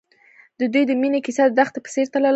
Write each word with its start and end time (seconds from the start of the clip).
د 0.59 0.61
دوی 0.73 0.83
د 0.87 0.91
مینې 1.01 1.19
کیسه 1.25 1.43
د 1.47 1.51
دښته 1.59 1.79
په 1.83 1.89
څېر 1.93 2.05
تلله. 2.13 2.29